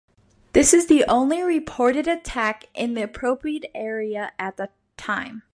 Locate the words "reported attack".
1.43-2.65